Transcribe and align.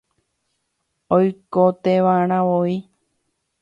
oikonte'arãvoi 1.19 2.77